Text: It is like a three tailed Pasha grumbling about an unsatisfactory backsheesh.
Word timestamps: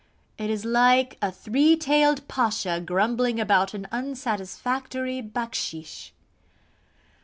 It 0.39 0.49
is 0.49 0.65
like 0.65 1.19
a 1.21 1.31
three 1.31 1.77
tailed 1.77 2.27
Pasha 2.27 2.81
grumbling 2.83 3.39
about 3.39 3.75
an 3.75 3.87
unsatisfactory 3.91 5.21
backsheesh. 5.21 6.09